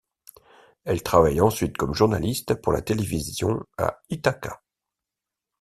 Elle 0.83 1.03
travaille 1.03 1.41
ensuite 1.41 1.77
comme 1.77 1.93
journaliste 1.93 2.55
pour 2.55 2.73
la 2.73 2.81
télévision 2.81 3.61
à 3.77 4.01
Ithaca. 4.09 4.63